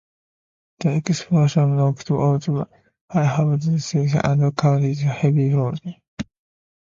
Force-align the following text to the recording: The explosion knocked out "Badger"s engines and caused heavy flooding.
The 0.79 0.95
explosion 0.95 1.75
knocked 1.75 2.09
out 2.09 2.47
"Badger"s 3.13 3.93
engines 3.93 4.15
and 4.15 4.55
caused 4.57 5.01
heavy 5.01 5.51
flooding. 5.51 6.01